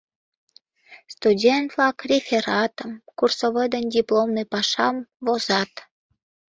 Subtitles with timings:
[1.13, 5.73] Студент-влак рефератым, курсовой ден дипломный пашам возат.